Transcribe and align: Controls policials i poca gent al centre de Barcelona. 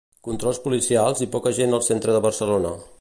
Controls 0.27 0.59
policials 0.63 1.21
i 1.25 1.27
poca 1.35 1.53
gent 1.59 1.79
al 1.79 1.85
centre 1.89 2.17
de 2.17 2.23
Barcelona. 2.29 2.75